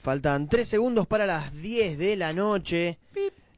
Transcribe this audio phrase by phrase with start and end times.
[0.00, 2.98] Faltan tres segundos para las 10 de la noche.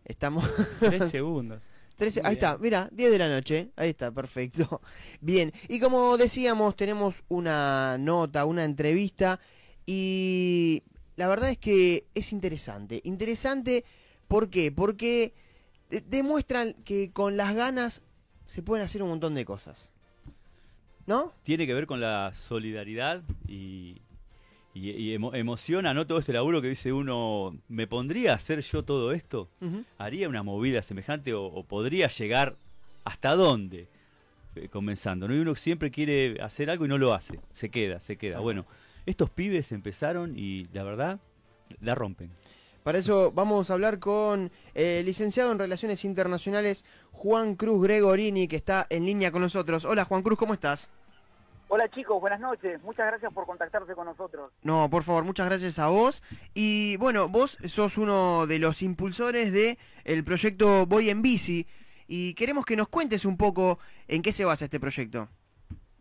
[0.04, 0.44] Estamos.
[0.80, 1.60] Tres segundos.
[1.98, 2.44] Trece- Muy ahí bien.
[2.44, 3.70] está, mira, 10 de la noche.
[3.76, 4.80] Ahí está, perfecto.
[5.20, 9.38] Bien, y como decíamos, tenemos una nota, una entrevista.
[9.86, 10.82] Y
[11.16, 13.00] la verdad es que es interesante.
[13.04, 13.84] Interesante,
[14.26, 14.72] ¿por qué?
[14.72, 15.34] Porque
[15.90, 18.02] de- demuestran que con las ganas
[18.48, 19.90] se pueden hacer un montón de cosas.
[21.06, 21.32] ¿No?
[21.44, 24.01] Tiene que ver con la solidaridad y,
[24.74, 26.06] y- y emo- emociona, ¿no?
[26.06, 29.48] Todo ese laburo que dice uno, ¿me pondría a hacer yo todo esto?
[29.98, 32.56] ¿Haría una movida semejante o, o podría llegar
[33.04, 33.88] hasta dónde?
[34.54, 35.34] Eh, comenzando, ¿no?
[35.34, 37.40] Y uno siempre quiere hacer algo y no lo hace.
[37.54, 38.40] Se queda, se queda.
[38.40, 38.66] Bueno,
[39.06, 41.18] estos pibes empezaron y la verdad,
[41.80, 42.30] la rompen.
[42.82, 48.56] Para eso vamos a hablar con el licenciado en Relaciones Internacionales Juan Cruz Gregorini, que
[48.56, 49.84] está en línea con nosotros.
[49.86, 50.88] Hola Juan Cruz, ¿cómo estás?
[51.74, 52.82] Hola chicos, buenas noches.
[52.82, 54.52] Muchas gracias por contactarse con nosotros.
[54.62, 56.22] No, por favor, muchas gracias a vos.
[56.52, 61.66] Y bueno, vos sos uno de los impulsores de el proyecto Voy en Bici
[62.06, 65.30] y queremos que nos cuentes un poco en qué se basa este proyecto.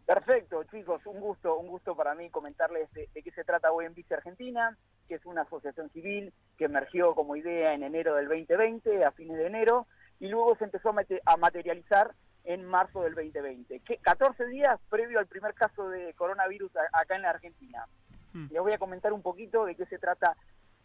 [0.06, 3.86] Perfecto, chicos, un gusto, un gusto para mí comentarles de, de qué se trata Hoy
[3.86, 8.28] en Bici Argentina, que es una asociación civil que emergió como idea en enero del
[8.28, 9.88] 2020, a fines de enero,
[10.20, 12.12] y luego se empezó a materializar
[12.44, 17.22] en marzo del 2020, que 14 días previo al primer caso de coronavirus acá en
[17.22, 17.86] la Argentina.
[18.34, 18.48] Hmm.
[18.52, 20.36] Les voy a comentar un poquito de qué se trata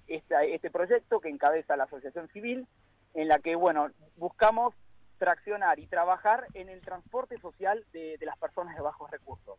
[0.06, 2.66] esta- este proyecto que encabeza la asociación civil,
[3.14, 4.74] en la que, bueno, buscamos
[5.18, 9.58] traccionar y trabajar en el transporte social de, de las personas de bajos recursos.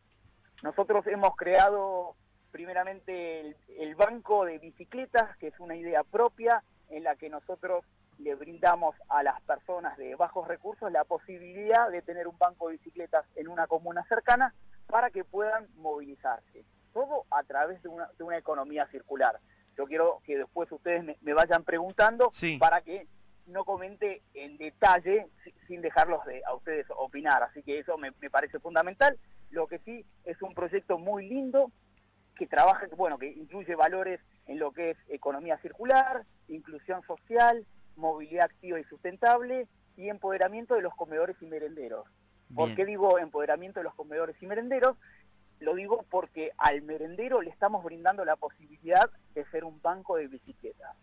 [0.62, 2.16] Nosotros hemos creado
[2.52, 7.84] primeramente el, el banco de bicicletas, que es una idea propia en la que nosotros
[8.20, 12.74] le brindamos a las personas de bajos recursos la posibilidad de tener un banco de
[12.78, 14.54] bicicletas en una comuna cercana
[14.88, 16.66] para que puedan movilizarse.
[16.94, 19.40] Todo a través de una, de una economía circular.
[19.78, 22.58] Yo quiero que después ustedes me, me vayan preguntando Sí.
[22.58, 23.08] para que
[23.46, 27.44] no comente en detalle si- sin dejarlos de, a ustedes opinar.
[27.44, 29.18] Así que eso me, me parece fundamental.
[29.52, 31.72] Lo que sí es un proyecto muy lindo
[32.36, 37.66] que trabaja, bueno, que incluye valores en lo que es economía circular, inclusión social,
[37.98, 42.06] movilidad activa y sustentable y empoderamiento de los comedores y merenderos.
[42.56, 42.78] ¿Por Bien.
[42.78, 44.96] qué digo empoderamiento de los comedores y merenderos?
[45.60, 50.28] Lo digo porque al merendero le estamos brindando la posibilidad de ser un banco de
[50.28, 50.96] bicicletas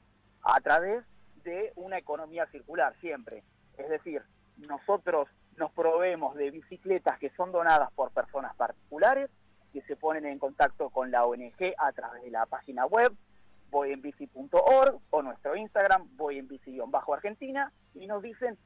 [0.43, 1.05] a través
[1.43, 3.43] de una economía circular siempre.
[3.77, 4.23] Es decir,
[4.57, 9.29] nosotros nos proveemos de bicicletas que son donadas por personas particulares
[9.73, 13.13] que se ponen en contacto con la ONG a través de la página web
[13.75, 18.57] voyenbici.org o nuestro Instagram voyenbici-argentina y nos dicen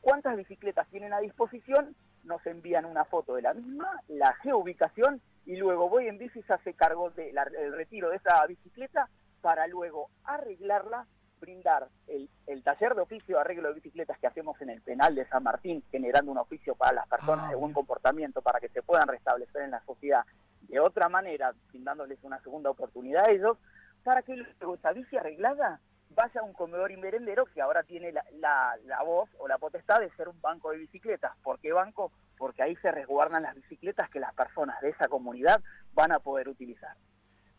[0.00, 1.94] cuántas bicicletas tienen a disposición,
[2.24, 6.52] nos envían una foto de la misma, la geoubicación y luego Voy en Bici se
[6.52, 7.36] hace cargo del
[7.72, 9.08] retiro de esa bicicleta
[9.40, 11.06] para luego arreglarla,
[11.40, 15.14] brindar el, el taller de oficio de arreglo de bicicletas que hacemos en el penal
[15.14, 18.68] de San Martín, generando un oficio para las personas Ah, de buen comportamiento para que
[18.68, 20.24] se puedan restablecer en la sociedad.
[20.62, 23.56] De otra manera, brindándoles una segunda oportunidad a ellos,
[24.02, 25.80] para que luego esa bici arreglada
[26.10, 29.58] vaya a un comedor y merendero que ahora tiene la, la, la voz o la
[29.58, 31.36] potestad de ser un banco de bicicletas.
[31.42, 32.10] ¿Por qué banco?
[32.36, 35.62] Porque ahí se resguardan las bicicletas que las personas de esa comunidad
[35.92, 36.96] van a poder utilizar.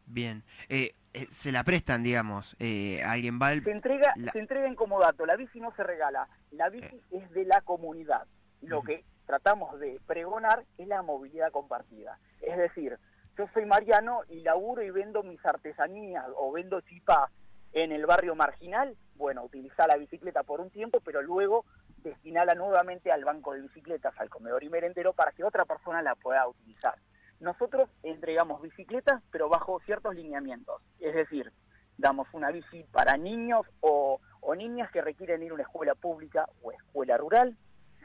[0.06, 0.44] Bien.
[0.68, 2.56] Eh, eh, se la prestan, digamos.
[2.59, 3.63] Eh, alguien va al...
[3.63, 7.02] Se entrega, La- se entrega en como dato, la bici no se regala, la bici
[7.12, 8.28] es de la comunidad.
[8.62, 12.19] Lo que tratamos de pregonar es la movilidad compartida.
[12.41, 13.00] Es decir,
[13.38, 17.30] yo soy Mariano y laburo y vendo mis artesanías o vendo chipá
[17.74, 21.66] en el barrio marginal, bueno, utilizar la bicicleta por un tiempo, pero luego
[21.97, 26.16] destinarla nuevamente al banco de bicicletas, al comedor y merendero, para que otra persona la
[26.16, 26.96] pueda utilizar.
[27.40, 30.81] Nosotros entregamos bicicletas, pero bajo ciertos lineamientos.
[31.00, 31.52] Es decir,
[31.97, 36.47] damos una bici para niños o, o niñas que requieren ir a una escuela pública
[36.62, 37.56] o escuela rural,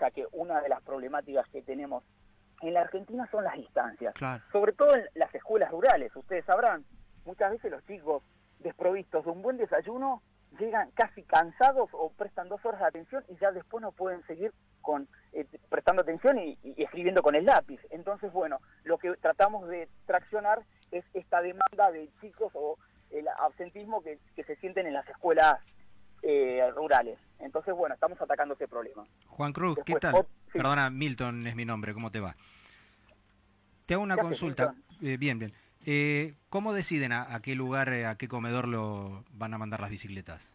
[0.00, 2.04] ya que una de las problemáticas que tenemos
[2.62, 4.42] en la Argentina son las distancias Claro.
[4.52, 6.14] sobre todo en las escuelas rurales.
[6.16, 6.84] Ustedes sabrán,
[7.24, 8.22] muchas veces los chicos
[8.60, 10.22] desprovistos de un buen desayuno
[10.58, 14.52] llegan casi cansados o prestan dos horas de atención y ya después no pueden seguir
[14.80, 17.80] con eh, prestando atención y, y escribiendo con el lápiz.
[17.90, 20.60] Entonces, bueno, lo que tratamos de traccionar
[20.92, 22.78] es esta demanda de chicos o
[23.10, 25.56] el absentismo que, que se sienten en las escuelas
[26.22, 27.18] eh, rurales.
[27.38, 29.04] Entonces, bueno, estamos atacando ese problema.
[29.28, 30.14] Juan Cruz, ¿qué tal?
[30.52, 30.58] sí.
[30.58, 32.34] Perdona, Milton es mi nombre, ¿cómo te va?
[33.86, 34.74] Te hago una ¿Qué haces, consulta.
[35.00, 35.52] Eh, bien, bien.
[35.84, 39.80] Eh, ¿Cómo deciden a, a qué lugar, eh, a qué comedor lo van a mandar
[39.80, 40.50] las bicicletas?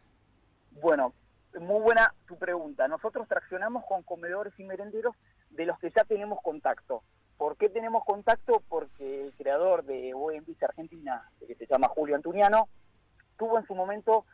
[0.81, 1.13] Bueno,
[1.59, 2.87] muy buena tu pregunta.
[2.87, 5.15] Nosotros traccionamos con comedores y merenderos
[5.49, 7.03] de los que ya tenemos contacto.
[7.37, 8.61] ¿Por qué tenemos contacto?
[8.67, 10.13] Porque el creador de
[10.45, 12.67] Bici Argentina, que se llama Julio Antuniano,
[13.37, 14.25] tuvo en su momento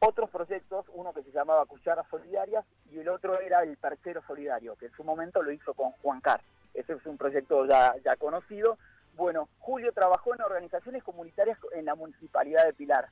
[0.00, 4.74] otros proyectos, uno que se llamaba Cucharas Solidarias y el otro era el Perchero Solidario,
[4.76, 6.42] que en su momento lo hizo con Juan Carr.
[6.74, 8.78] Ese es un proyecto ya, conocido.
[9.14, 13.08] Bueno, Julio trabajó en organizaciones comunitarias en la municipalidad de Pilar.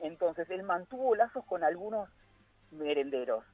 [0.00, 2.08] Entonces, él mantuvo lazos con algunos
[2.70, 3.44] merenderos.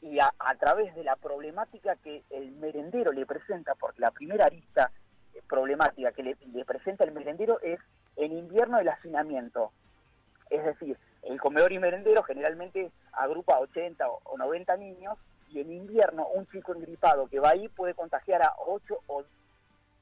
[0.00, 4.90] Y a, través de la problemática que el merendero le presenta, porque la primera arista
[5.32, 7.78] eh, problemática que le, le presenta el merendero es
[8.16, 9.72] en invierno el hacinamiento.
[10.50, 15.18] Es decir, el comedor y merendero generalmente agrupa 80 o 90 niños
[15.52, 19.24] y en invierno un chico engripado que va ahí puede contagiar a 8 o...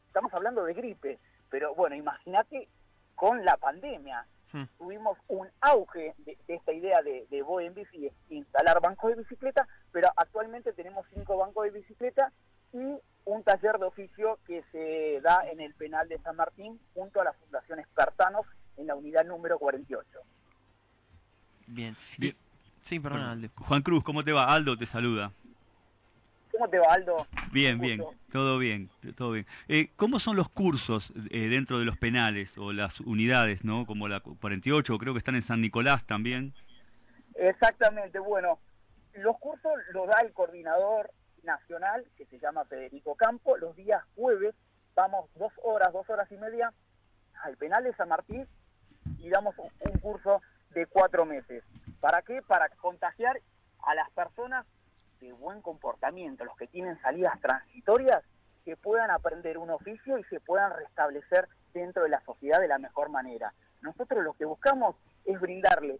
[0.06, 1.18] Estamos hablando de gripe,
[1.50, 2.68] pero bueno, imagínate
[3.14, 4.26] con la pandemia.
[4.52, 4.64] Hmm.
[4.78, 10.10] Tuvimos un auge de, esta idea de, de en Bici, instalar bancos de bicicleta, pero
[10.16, 12.32] actualmente tenemos cinco bancos de bicicleta
[12.72, 17.20] y un taller de oficio que se da en el penal de San Martín junto
[17.20, 20.08] a la Fundación Espartanos en la unidad número 48.
[21.68, 21.96] Bien.
[22.82, 23.48] Sí, perdón, Aldo.
[23.54, 24.52] Juan Cruz, ¿cómo te va?
[24.52, 25.30] Aldo te saluda.
[26.60, 27.26] ¿Cómo te va, Aldo?
[27.52, 29.46] Bien, bien, todo bien, todo bien.
[29.66, 33.86] Eh, ¿Cómo son los cursos eh, dentro de los penales o las unidades, no?
[33.86, 36.52] Como la 48, creo que están en San Nicolás también.
[37.34, 38.58] Exactamente, bueno,
[39.14, 41.10] los cursos los da el coordinador
[41.44, 44.54] nacional, que se llama Federico Campo, los días jueves,
[44.94, 46.74] vamos dos horas, dos horas y media
[47.42, 48.46] al penal de San Martín
[49.16, 50.42] y damos un curso
[50.74, 51.64] de cuatro meses.
[52.00, 52.42] ¿Para qué?
[52.42, 53.40] Para contagiar
[53.82, 54.66] a las personas
[55.20, 58.22] de buen comportamiento, los que tienen salidas transitorias,
[58.64, 62.78] que puedan aprender un oficio y se puedan restablecer dentro de la sociedad de la
[62.78, 63.52] mejor manera.
[63.80, 65.98] Nosotros lo que buscamos es brindarle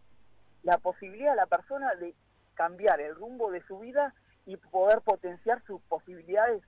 [0.63, 2.15] la posibilidad a la persona de
[2.55, 4.15] cambiar el rumbo de su vida
[4.47, 6.63] y poder potenciar sus posibilidades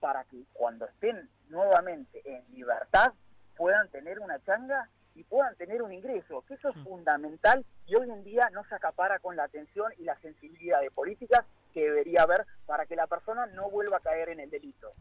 [0.00, 3.12] para que cuando estén nuevamente en libertad
[3.56, 6.84] puedan tener una changa y puedan tener un ingreso, que eso es mm.
[6.84, 10.90] fundamental y hoy en día no se acapara con la atención y la sensibilidad de
[10.90, 14.92] políticas que debería haber para que la persona no vuelva a caer en el delito.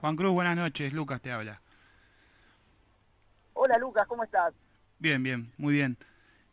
[0.00, 1.60] Juan Cruz, buenas noches, Lucas te habla.
[3.54, 4.54] Hola Lucas, ¿cómo estás?
[4.98, 5.96] Bien, bien, muy bien.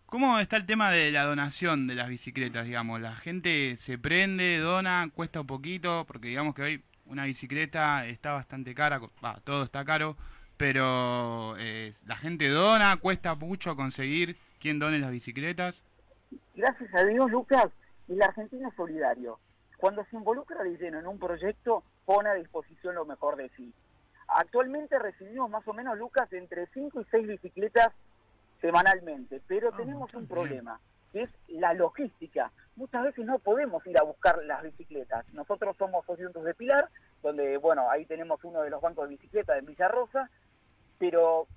[0.05, 3.01] ¿Cómo está el tema de la donación de las bicicletas, digamos?
[3.01, 8.31] La gente se prende, dona, cuesta un poquito, porque digamos que hoy una bicicleta está
[8.33, 10.15] bastante cara, va, todo está caro,
[10.55, 15.81] pero eh, la gente dona, cuesta mucho conseguir quien done las bicicletas.
[16.55, 17.69] Gracias a Dios, Lucas,
[18.13, 19.39] el argentino es solidario.
[19.77, 23.73] Cuando se involucra de lleno en un proyecto, pone a disposición lo mejor de sí.
[24.27, 27.91] Actualmente recibimos más o menos, Lucas, entre 5 y 6 bicicletas
[28.61, 30.79] semanalmente, pero ah, tenemos un problema,
[31.11, 32.51] que es la logística.
[32.77, 35.25] Muchas veces no podemos ir a buscar las bicicletas.
[35.33, 36.89] Nosotros somos oriundos de Pilar,
[37.21, 40.29] donde, bueno, ahí tenemos uno de los bancos de bicicleta en Villarrosa,
[40.97, 41.47] pero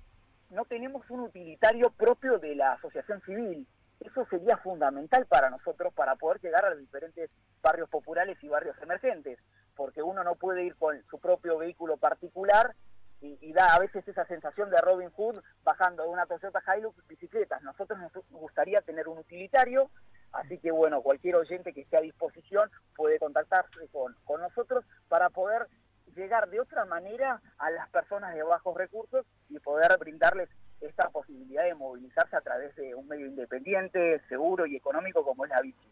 [0.49, 3.65] no tenemos un utilitario propio de la asociación civil.
[3.99, 7.29] Eso sería fundamental para nosotros para poder llegar a los diferentes
[7.61, 9.39] barrios populares y barrios emergentes,
[9.75, 12.75] porque uno no puede ir con su propio vehículo particular
[13.19, 17.63] y, da a veces esa sensación de Robin Hood bajando de una Toyota Hilux bicicletas.
[17.63, 19.89] Nosotros nos gustaría tener un utilitario,
[20.31, 25.29] así que bueno, cualquier oyente que esté a disposición puede contactarse con, con nosotros para
[25.31, 25.67] poder
[26.15, 30.49] llegar de otra manera a las personas de bajos recursos y poder brindarles
[30.81, 35.51] esta posibilidad de movilizarse a través de un medio independiente, seguro y económico como es
[35.51, 35.87] la bici.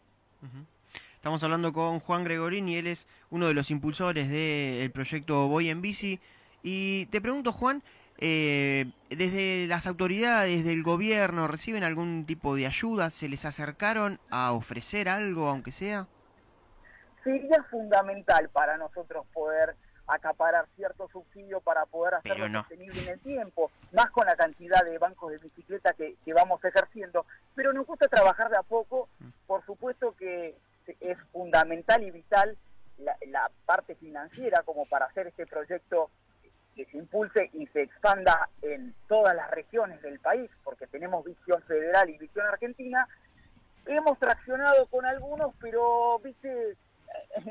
[1.14, 5.82] Estamos hablando con Juan Gregorini, él es uno de los impulsores del proyecto Voy en
[5.82, 6.20] Bici.
[6.62, 7.82] Y te pregunto, Juan,
[8.18, 13.10] eh, desde las autoridades del gobierno, ¿reciben algún tipo de ayuda?
[13.10, 16.06] ¿Se les acercaron a ofrecer algo, aunque sea?
[17.24, 19.74] Sería fundamental para nosotros poder
[20.06, 24.98] acaparar cierto subsidio para poder hacerlo sostenible en el tiempo, más con la cantidad de
[24.98, 27.26] bancos de bicicleta que, vamos ejerciendo.
[27.54, 29.08] Pero nos gusta trabajar de a poco,
[29.46, 30.54] por supuesto que
[31.00, 32.56] es fundamental y vital
[32.98, 36.10] la, parte financiera como para hacer este proyecto
[36.74, 41.62] que se impulse y se expanda en todas las regiones del país, porque tenemos visión
[41.62, 43.08] federal y visión argentina.
[43.86, 46.76] Hemos traccionado con algunos, pero, viste,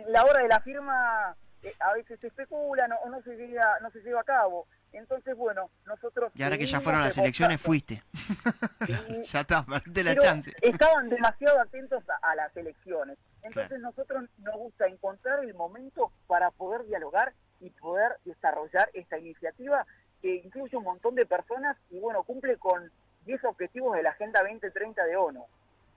[0.07, 1.35] la hora de la firma
[1.79, 4.67] a veces se especula o no se llega no se lleva a cabo.
[4.93, 8.03] Entonces bueno nosotros y ahora que ya fueron las elecciones fuiste.
[9.23, 10.53] Ya está perdiste la chance.
[10.61, 13.17] estaban demasiado atentos a, las elecciones.
[13.41, 19.85] Entonces nosotros nos gusta encontrar el momento para poder dialogar y poder desarrollar esta iniciativa
[20.21, 22.91] que incluye un montón de personas y bueno cumple con
[23.25, 25.45] 10 objetivos de la Agenda 2030 de ONU.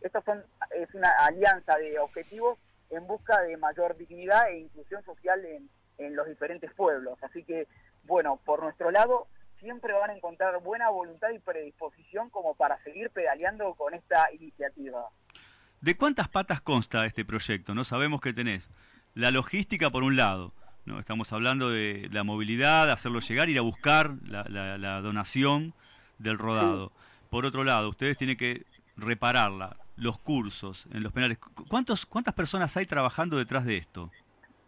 [0.00, 0.42] Esta son,
[0.75, 2.58] es una alianza de objetivos
[2.90, 5.40] en busca de mayor dignidad e inclusión social
[5.99, 7.18] en, los diferentes pueblos.
[7.23, 7.66] Así que,
[8.04, 9.26] bueno, por nuestro lado,
[9.61, 15.07] siempre van a encontrar buena voluntad y predisposición como para seguir pedaleando con esta iniciativa.
[15.80, 17.75] ¿De cuántas patas consta este proyecto?
[17.75, 18.68] No sabemos qué tenés.
[19.14, 20.52] La logística por un lado,
[20.85, 21.00] ¿no?
[21.00, 25.75] Estamos hablando de la movilidad, hacerlo llegar, ir a buscar la, la- la donación
[26.18, 26.92] del rodado.
[27.30, 28.64] Por otro lado, ustedes tienen que
[28.97, 31.38] repararla, los cursos en los penales.
[31.38, 34.10] ¿Cu- ¿Cuántos, ¿Cuántas personas hay trabajando detrás de esto?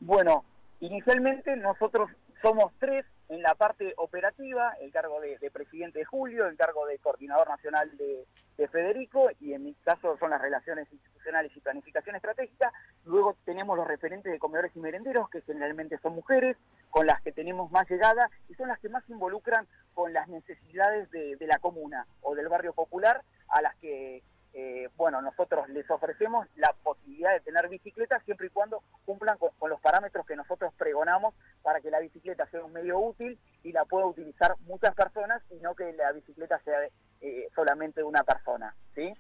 [0.00, 0.44] Bueno,
[0.80, 2.10] inicialmente nosotros
[2.42, 6.84] somos tres en la parte operativa, el cargo de, de presidente de Julio, el cargo
[6.86, 8.26] de coordinador nacional de,
[8.58, 12.72] de Federico y en mi caso son las relaciones institucionales y planificación estratégica.
[13.04, 16.56] Luego tenemos los referentes de comedores y merenderos, que generalmente son mujeres,
[16.90, 20.26] con las que tenemos más llegada y son las que más se involucran con las
[20.26, 25.68] necesidades de, de la comuna o del barrio popular, a las que eh, bueno, nosotros
[25.68, 30.26] les ofrecemos la posibilidad de tener bicicletas siempre y cuando cumplan con, con los parámetros
[30.26, 34.56] que nosotros pregonamos para que la bicicleta sea un medio útil y la pueda utilizar
[34.66, 36.78] muchas personas y no que la bicicleta sea
[37.20, 39.14] eh, solamente de una persona, ¿sí?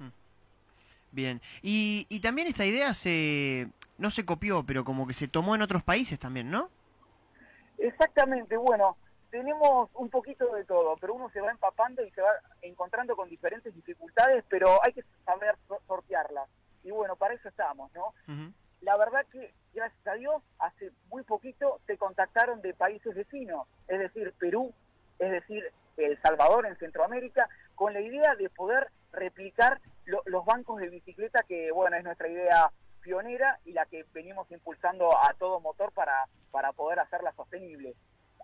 [1.12, 1.40] Bien.
[1.62, 3.68] Y, y también esta idea se
[3.98, 6.70] no se copió, pero como que se tomó en otros países también, ¿no?
[7.78, 8.96] Exactamente, bueno,
[9.30, 12.30] tenemos un poquito de todo, pero uno se va empapando y se va
[12.62, 16.48] encontrando con diferentes dificultades, pero hay que saber so- sortearlas.
[16.82, 18.12] Y bueno, para eso estamos, ¿no?
[18.82, 23.98] La verdad que, gracias a Dios, hace muy poquito se contactaron de países vecinos, es
[23.98, 24.72] decir, Perú,
[25.18, 30.80] es decir, El Salvador en Centroamérica, con la idea de poder replicar lo- los bancos
[30.80, 32.70] de bicicleta, que, bueno, es nuestra idea
[33.02, 37.94] pionera y la que venimos impulsando a todo motor para, para poder hacerla sostenible.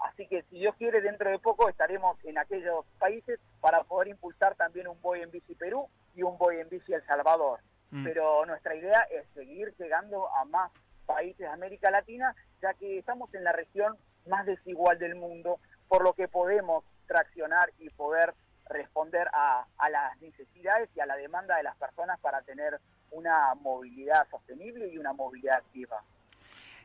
[0.01, 4.55] Así que, si Dios quiere, dentro de poco estaremos en aquellos países para poder impulsar
[4.55, 7.61] también un Boy en Bici Perú y un Boy en Bici El Salvador
[7.91, 8.05] Mm.
[8.05, 10.73] pero nuestra idea es seguir llegando a más
[11.07, 16.03] países de América Latina, ya que estamos en la región más desigual del mundo, por
[16.03, 18.35] lo que podemos traccionar y poder
[18.69, 22.81] responder a, a las necesidades y a la demanda de las personas para tener
[23.13, 26.03] una movilidad sostenible y una movilidad activa.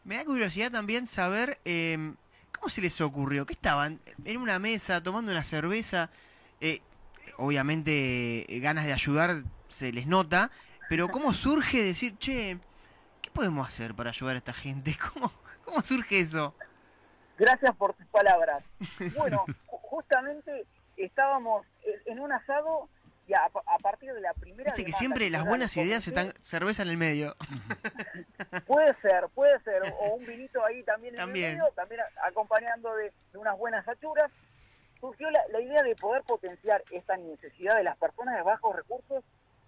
[0.04, 2.14] Me da curiosidad también saber eh,
[2.58, 3.46] cómo se les ocurrió.
[3.46, 4.00] ¿Qué estaban?
[4.26, 6.10] En una mesa, tomando una cerveza.
[6.60, 6.82] Eh,
[7.38, 10.52] obviamente, eh, ganas de ayudar se les nota.
[10.90, 12.58] Pero ¿cómo surge decir, che,
[13.22, 14.98] ¿qué podemos hacer para ayudar a esta gente?
[15.14, 15.32] ¿Cómo,
[15.66, 16.54] cómo surge eso?
[17.38, 18.64] Gracias por tus palabras.
[19.18, 20.66] Bueno, ju- justamente
[20.98, 21.66] estábamos
[22.06, 22.88] en un asado
[23.28, 24.72] y a, a partir de la primera...
[24.72, 27.36] Viste que siempre las buenas ideas están cerveza en el medio.
[28.68, 31.52] Puede ser, puede ser, o un vinito ahí también en También.
[31.52, 34.32] el medio, también acompañando de, de unas buenas achuras.
[35.00, 39.24] Surgió la, la idea de poder potenciar esta necesidad de las personas de bajos recursos,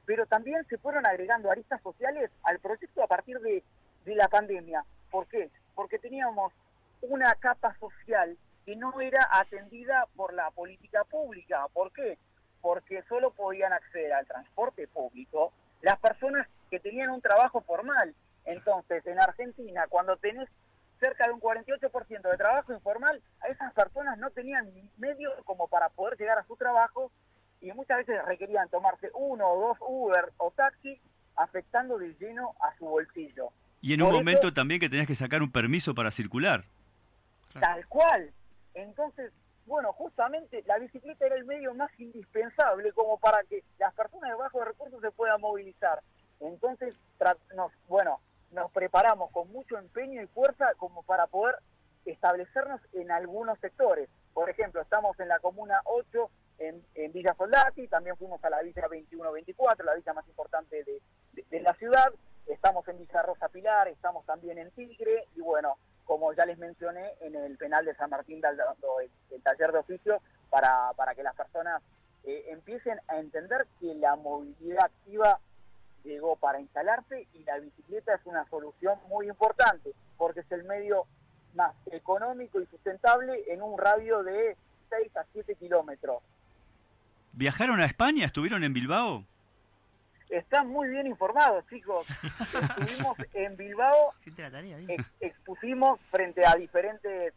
[0.05, 3.63] pero también se fueron agregando aristas sociales al proyecto a partir de,
[4.05, 4.83] de la pandemia.
[5.09, 5.49] ¿Por qué?
[5.75, 6.53] Porque teníamos
[7.01, 11.65] una capa social que no era atendida por la política pública.
[11.73, 12.17] ¿Por qué?
[12.63, 15.51] Porque solo podían acceder al transporte público
[15.81, 18.15] las personas que tenían un trabajo formal.
[18.45, 20.47] Entonces, en Argentina, cuando tenés
[21.01, 25.89] cerca de un 48% de trabajo informal, a esas personas no tenían medios como para
[25.89, 27.11] poder llegar a su trabajo
[27.59, 30.97] y muchas veces requerían tomarse uno o dos Uber o taxi,
[31.35, 33.49] afectando de lleno a su bolsillo.
[33.81, 36.63] Y en un eso- momento también que tenías que sacar un permiso para circular.
[37.59, 38.31] Tal cual.
[38.73, 39.33] Entonces,
[39.65, 44.35] bueno, justamente la bicicleta era el medio más indispensable como para que las personas de
[44.35, 46.01] bajos recursos se puedan movilizar.
[46.39, 46.93] Entonces,
[47.55, 48.19] nos, bueno,
[48.51, 51.55] nos preparamos con mucho empeño y fuerza como para poder
[52.05, 54.09] establecernos en algunos sectores.
[54.33, 56.29] Por ejemplo, estamos en la Comuna 8,
[56.59, 61.73] en, Villa Soldati, también fuimos a la Villa 21-24, la villa más importante de la
[61.75, 62.11] ciudad,
[62.47, 67.13] estamos en Villa Rosa Pilar, estamos también en Tigre, y bueno, como ya les mencioné,
[67.21, 68.63] en el penal de San Martín dando
[69.01, 71.81] el, el taller de oficio para, para que las personas
[72.23, 75.39] eh, empiecen a entender que la movilidad activa
[76.03, 81.05] llegó para instalarse y la bicicleta es una solución muy importante porque es el medio
[81.53, 84.55] más económico y sustentable en un radio de
[84.89, 86.21] 6 a 7 kilómetros.
[87.33, 88.25] ¿Viajaron a España?
[88.25, 89.25] ¿Estuvieron en Bilbao?
[90.33, 92.07] Están muy bien informados, chicos.
[92.41, 94.13] Estuvimos en Bilbao
[94.89, 97.33] ex- expusimos frente a diferentes,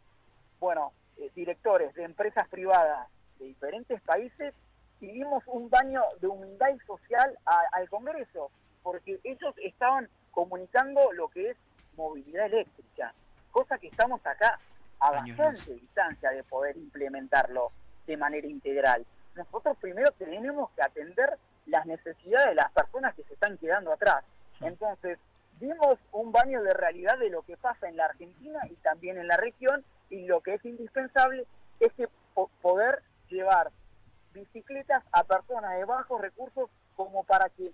[0.59, 4.51] bueno, eh, directores de empresas privadas de diferentes países
[4.99, 8.49] y dimos un baño de humildad y social a- al Congreso,
[8.81, 11.57] porque ellos estaban comunicando lo que es
[11.95, 13.13] movilidad eléctrica,
[13.51, 14.59] cosa que estamos acá
[14.99, 17.71] a bastante distancia de poder implementarlo
[18.07, 19.05] de manera integral.
[19.35, 21.37] Nosotros primero tenemos que atender
[21.67, 24.23] las necesidades de las personas que se están quedando atrás.
[24.61, 25.19] Entonces,
[25.59, 29.27] dimos un baño de realidad de lo que pasa en la Argentina y también en
[29.27, 31.45] la región y lo que es indispensable
[31.79, 33.71] es que po- poder llevar
[34.33, 37.71] bicicletas a personas de bajos recursos como para que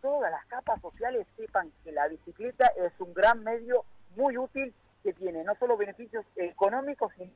[0.00, 3.84] todas las capas sociales sepan que la bicicleta es un gran medio
[4.16, 7.30] muy útil que tiene no solo beneficios económicos, sino...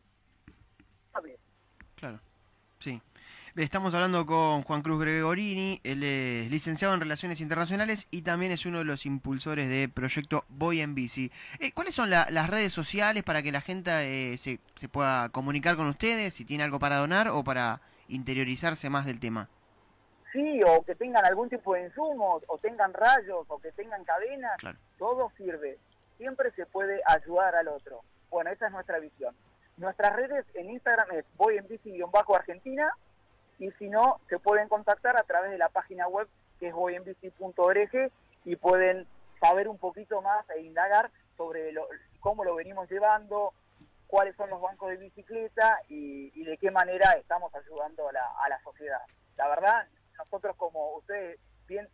[1.96, 2.18] Claro,
[2.80, 3.00] sí.
[3.56, 8.64] Estamos hablando con Juan Cruz Gregorini, él es licenciado en Relaciones Internacionales y también es
[8.64, 11.30] uno de los impulsores del proyecto Voy en Bici.
[11.60, 13.90] Eh, ¿Cuáles son la- las redes sociales para que la gente
[14.32, 18.88] eh, se, se pueda comunicar con ustedes, si tiene algo para donar o para interiorizarse
[18.88, 19.50] más del tema?
[20.32, 24.56] Sí, o que tengan algún tipo de insumos, o tengan rayos, o que tengan cadenas,
[24.60, 24.78] Claro.
[24.98, 25.76] todo sirve.
[26.16, 28.00] Siempre se puede ayudar al otro.
[28.30, 29.34] Bueno, esa es nuestra visión.
[29.76, 32.90] Nuestras redes en Instagram es voy en bici-argentina
[33.58, 36.28] y si no, se pueden contactar a través de la página web
[36.58, 38.10] que es voyenbici.org
[38.44, 39.06] y pueden
[39.40, 41.86] saber un poquito más e indagar sobre lo-
[42.20, 43.52] cómo lo venimos llevando,
[44.06, 49.00] cuáles son los bancos de bicicleta y, de qué manera estamos ayudando a la sociedad.
[49.36, 49.86] La verdad,
[50.18, 51.88] nosotros como ustedes bien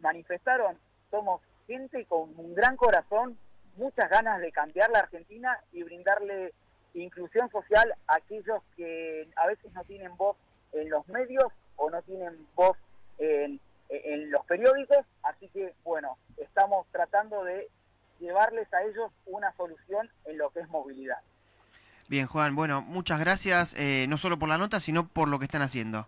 [0.00, 0.78] manifestaron,
[1.10, 3.38] somos gente con un gran corazón,
[3.76, 6.52] muchas ganas de cambiar la Argentina y brindarle
[6.94, 10.36] inclusión social a aquellos que a veces no tienen voz
[10.72, 11.46] en los medios
[11.76, 12.76] o no tienen voz
[13.18, 17.68] en, en los periódicos, así que bueno, estamos tratando de
[18.20, 21.18] llevarles a ellos una solución en lo que es movilidad.
[22.08, 25.44] Bien, Juan, bueno, muchas gracias, eh, no solo por la nota, sino por lo que
[25.44, 26.06] están haciendo.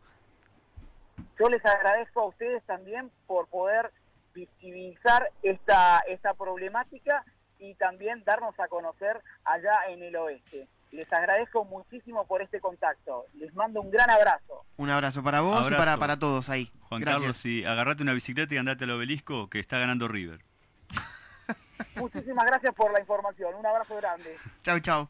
[1.38, 3.90] Yo les agradezco a ustedes también por poder
[4.35, 7.25] visibilizar esta, esta problemática
[7.59, 10.66] y también darnos a conocer allá en el oeste.
[10.92, 13.26] Les agradezco muchísimo por este contacto.
[13.34, 14.64] Les mando un gran abrazo.
[14.76, 16.70] Un abrazo para vos y para, para todos ahí.
[16.88, 17.20] Juan gracias.
[17.22, 20.40] Carlos, sí, agarrate una bicicleta y andate al obelisco que está ganando River.
[21.96, 23.54] Muchísimas gracias por la información.
[23.54, 24.37] Un abrazo grande.
[24.62, 25.08] Chau, chau.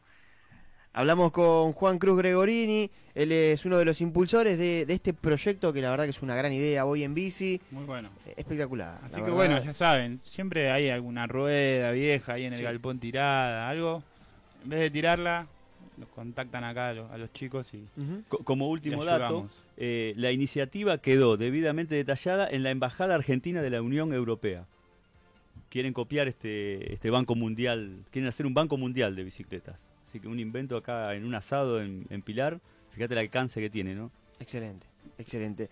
[0.95, 5.73] Hablamos con Juan Cruz Gregorini, él es uno de los impulsores de, de este proyecto
[5.73, 8.09] que la verdad que es una gran idea, Voy en Bici, Muy bueno.
[8.37, 8.99] espectacular.
[9.03, 9.35] Así que verdad.
[9.35, 12.63] bueno, ya saben, siempre hay alguna rueda vieja ahí en el Sí.
[12.63, 14.03] galpón tirada, algo.
[14.63, 15.47] En vez de tirarla,
[16.09, 17.85] contactan acá a los, a los chicos y
[18.27, 23.69] Como último Y dato, eh, la iniciativa quedó debidamente detallada en la Embajada Argentina de
[23.69, 24.65] la Unión Europea.
[25.69, 29.83] Quieren copiar este, este banco mundial, quieren hacer un banco mundial de bicicletas.
[30.07, 32.59] Así que un invento acá en un asado en, en Pilar,
[32.91, 34.11] fíjate el alcance que tiene, ¿no?
[34.39, 34.85] Excelente,
[35.17, 35.69] excelente.